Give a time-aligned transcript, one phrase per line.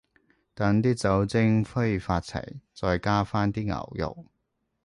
[0.55, 4.25] 等啲酒精揮發齊，再加返啲牛肉